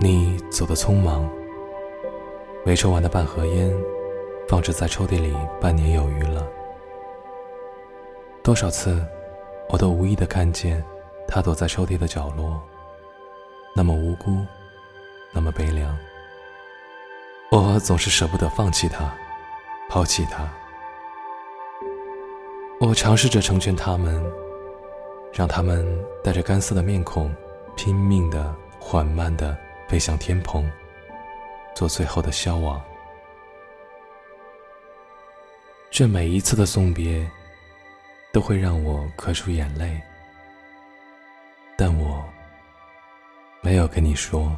[0.00, 1.28] 你走得匆忙，
[2.64, 3.68] 没抽完的半盒烟，
[4.46, 6.46] 放置在抽屉里半年有余了。
[8.40, 9.04] 多少次，
[9.68, 10.84] 我都无意的看见
[11.26, 12.62] 他躲在抽屉的角落，
[13.74, 14.46] 那么无辜，
[15.32, 15.98] 那么悲凉。
[17.50, 19.12] 我总是舍不得放弃他，
[19.90, 20.48] 抛弃他。
[22.78, 24.24] 我尝试着成全他们，
[25.32, 25.84] 让他们
[26.22, 27.34] 带着干涩的面孔，
[27.74, 29.58] 拼命的、缓慢的。
[29.88, 30.70] 飞向天蓬，
[31.74, 32.80] 做最后的消亡。
[35.90, 37.28] 这每一次的送别，
[38.30, 39.98] 都会让我咳出眼泪，
[41.74, 42.22] 但我
[43.62, 44.54] 没有跟你说。